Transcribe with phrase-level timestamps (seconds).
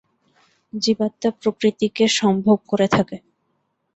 [0.73, 3.17] জীবাত্মা প্রকৃতিকে সম্ভোগ করে থাকে।